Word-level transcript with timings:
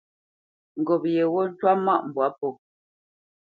Ŋgop 0.79 1.03
yeghó 1.13 1.41
ntwá 1.49 1.71
mâʼ 1.85 2.01
mbwǎ 2.07 2.27
pō. 2.37 2.47